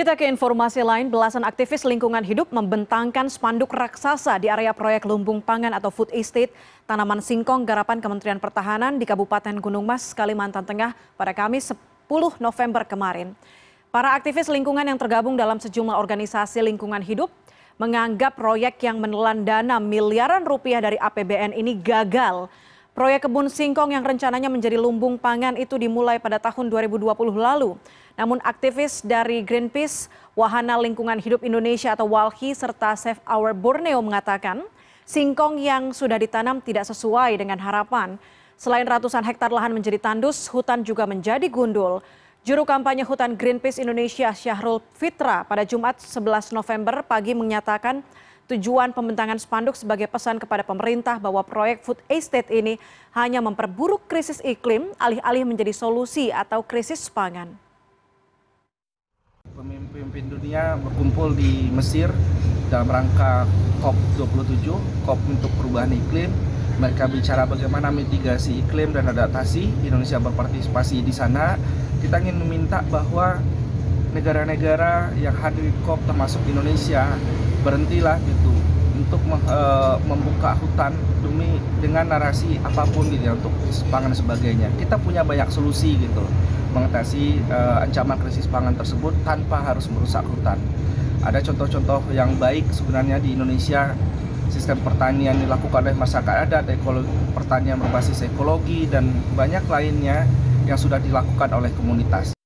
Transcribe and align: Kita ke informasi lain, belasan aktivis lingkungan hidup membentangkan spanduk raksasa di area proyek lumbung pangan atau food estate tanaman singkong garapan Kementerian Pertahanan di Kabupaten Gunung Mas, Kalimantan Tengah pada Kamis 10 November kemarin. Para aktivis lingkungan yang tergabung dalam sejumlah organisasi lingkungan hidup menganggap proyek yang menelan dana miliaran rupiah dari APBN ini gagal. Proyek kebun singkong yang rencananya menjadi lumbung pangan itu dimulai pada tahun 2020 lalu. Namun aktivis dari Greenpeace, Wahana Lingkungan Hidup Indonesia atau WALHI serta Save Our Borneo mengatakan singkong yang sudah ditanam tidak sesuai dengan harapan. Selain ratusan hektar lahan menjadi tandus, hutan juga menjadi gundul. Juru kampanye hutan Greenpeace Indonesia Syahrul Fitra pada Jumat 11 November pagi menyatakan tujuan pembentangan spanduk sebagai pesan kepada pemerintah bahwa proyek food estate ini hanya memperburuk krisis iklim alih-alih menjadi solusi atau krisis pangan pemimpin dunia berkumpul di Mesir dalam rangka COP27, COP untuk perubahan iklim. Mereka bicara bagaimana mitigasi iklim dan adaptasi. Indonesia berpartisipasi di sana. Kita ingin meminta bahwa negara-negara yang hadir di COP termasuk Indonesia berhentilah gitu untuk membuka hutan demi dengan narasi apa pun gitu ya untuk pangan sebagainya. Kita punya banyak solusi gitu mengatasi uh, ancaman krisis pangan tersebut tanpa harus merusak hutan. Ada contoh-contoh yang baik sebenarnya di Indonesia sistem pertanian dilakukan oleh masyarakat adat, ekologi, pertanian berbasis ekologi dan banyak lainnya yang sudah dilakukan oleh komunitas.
Kita 0.00 0.16
ke 0.16 0.24
informasi 0.24 0.80
lain, 0.80 1.12
belasan 1.12 1.44
aktivis 1.44 1.84
lingkungan 1.84 2.24
hidup 2.24 2.48
membentangkan 2.56 3.28
spanduk 3.28 3.68
raksasa 3.68 4.40
di 4.40 4.48
area 4.48 4.72
proyek 4.72 5.04
lumbung 5.04 5.44
pangan 5.44 5.76
atau 5.76 5.92
food 5.92 6.08
estate 6.16 6.56
tanaman 6.88 7.20
singkong 7.20 7.68
garapan 7.68 8.00
Kementerian 8.00 8.40
Pertahanan 8.40 8.96
di 8.96 9.04
Kabupaten 9.04 9.60
Gunung 9.60 9.84
Mas, 9.84 10.16
Kalimantan 10.16 10.64
Tengah 10.64 10.96
pada 11.20 11.36
Kamis 11.36 11.76
10 11.76 11.76
November 12.40 12.88
kemarin. 12.88 13.36
Para 13.92 14.16
aktivis 14.16 14.48
lingkungan 14.48 14.88
yang 14.88 14.96
tergabung 14.96 15.36
dalam 15.36 15.60
sejumlah 15.60 16.00
organisasi 16.00 16.64
lingkungan 16.64 17.04
hidup 17.04 17.28
menganggap 17.76 18.40
proyek 18.40 18.80
yang 18.80 19.04
menelan 19.04 19.44
dana 19.44 19.76
miliaran 19.76 20.48
rupiah 20.48 20.80
dari 20.80 20.96
APBN 20.96 21.52
ini 21.52 21.76
gagal. 21.76 22.48
Proyek 22.90 23.30
kebun 23.30 23.46
singkong 23.46 23.94
yang 23.94 24.02
rencananya 24.02 24.50
menjadi 24.50 24.74
lumbung 24.74 25.14
pangan 25.14 25.54
itu 25.54 25.78
dimulai 25.78 26.18
pada 26.18 26.42
tahun 26.42 26.66
2020 26.66 27.06
lalu. 27.38 27.78
Namun 28.18 28.42
aktivis 28.42 29.06
dari 29.06 29.46
Greenpeace, 29.46 30.10
Wahana 30.34 30.74
Lingkungan 30.74 31.22
Hidup 31.22 31.46
Indonesia 31.46 31.94
atau 31.94 32.10
WALHI 32.10 32.50
serta 32.50 32.98
Save 32.98 33.22
Our 33.30 33.54
Borneo 33.54 34.02
mengatakan 34.02 34.66
singkong 35.06 35.62
yang 35.62 35.94
sudah 35.94 36.18
ditanam 36.18 36.58
tidak 36.58 36.82
sesuai 36.90 37.38
dengan 37.38 37.62
harapan. 37.62 38.18
Selain 38.58 38.84
ratusan 38.84 39.22
hektar 39.22 39.54
lahan 39.54 39.70
menjadi 39.70 39.96
tandus, 40.02 40.50
hutan 40.50 40.82
juga 40.82 41.06
menjadi 41.06 41.46
gundul. 41.46 42.02
Juru 42.42 42.66
kampanye 42.66 43.06
hutan 43.06 43.38
Greenpeace 43.38 43.78
Indonesia 43.78 44.34
Syahrul 44.34 44.82
Fitra 44.98 45.46
pada 45.46 45.62
Jumat 45.62 46.02
11 46.02 46.50
November 46.56 47.06
pagi 47.06 47.38
menyatakan 47.38 48.02
tujuan 48.50 48.90
pembentangan 48.90 49.38
spanduk 49.38 49.78
sebagai 49.78 50.10
pesan 50.10 50.42
kepada 50.42 50.66
pemerintah 50.66 51.22
bahwa 51.22 51.46
proyek 51.46 51.86
food 51.86 52.02
estate 52.10 52.50
ini 52.50 52.76
hanya 53.14 53.38
memperburuk 53.38 54.10
krisis 54.10 54.42
iklim 54.42 54.90
alih-alih 54.98 55.46
menjadi 55.46 55.70
solusi 55.70 56.34
atau 56.34 56.66
krisis 56.66 57.06
pangan 57.06 57.54
pemimpin 60.00 60.32
dunia 60.32 60.80
berkumpul 60.80 61.36
di 61.36 61.68
Mesir 61.70 62.08
dalam 62.72 62.88
rangka 62.88 63.44
COP27, 63.84 64.72
COP 65.04 65.20
untuk 65.28 65.52
perubahan 65.60 65.92
iklim. 65.92 66.32
Mereka 66.80 67.10
bicara 67.12 67.44
bagaimana 67.44 67.92
mitigasi 67.92 68.64
iklim 68.64 68.96
dan 68.96 69.12
adaptasi. 69.12 69.68
Indonesia 69.84 70.16
berpartisipasi 70.16 71.04
di 71.04 71.12
sana. 71.12 71.60
Kita 72.00 72.16
ingin 72.22 72.40
meminta 72.40 72.80
bahwa 72.88 73.38
negara-negara 74.16 75.12
yang 75.20 75.36
hadir 75.36 75.68
di 75.68 75.74
COP 75.84 76.00
termasuk 76.08 76.40
Indonesia 76.48 77.04
berhentilah 77.62 78.16
gitu 78.24 78.52
untuk 79.00 79.20
membuka 80.06 80.54
hutan 80.60 80.92
demi 81.24 81.56
dengan 81.80 82.04
narasi 82.06 82.60
apa 82.60 82.84
pun 82.92 83.08
gitu 83.08 83.32
ya 83.32 83.32
untuk 83.34 83.50
pangan 83.88 84.12
sebagainya. 84.12 84.68
Kita 84.76 85.00
punya 85.00 85.24
banyak 85.24 85.48
solusi 85.50 85.96
gitu 85.96 86.22
mengatasi 86.70 87.42
uh, 87.50 87.82
ancaman 87.82 88.14
krisis 88.22 88.46
pangan 88.46 88.74
tersebut 88.78 89.10
tanpa 89.26 89.58
harus 89.58 89.90
merusak 89.90 90.22
hutan. 90.30 90.58
Ada 91.20 91.42
contoh-contoh 91.44 92.14
yang 92.14 92.38
baik 92.38 92.70
sebenarnya 92.70 93.20
di 93.20 93.34
Indonesia 93.36 93.92
sistem 94.50 94.82
pertanian 94.82 95.38
dilakukan 95.38 95.86
oleh 95.86 95.94
masyarakat 95.94 96.36
adat, 96.48 96.64
ekologi, 96.70 97.10
pertanian 97.34 97.78
berbasis 97.78 98.22
ekologi 98.26 98.86
dan 98.86 99.10
banyak 99.34 99.62
lainnya 99.66 100.26
yang 100.66 100.78
sudah 100.78 100.98
dilakukan 100.98 101.50
oleh 101.54 101.70
komunitas. 101.74 102.39